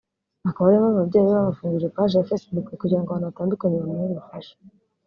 [0.49, 4.05] akaba ari yo mpamvu ababyeyi be bamufungurije paji ya facebook kugira ngo abantu batandukanye bamuhe
[4.11, 4.53] ubufasha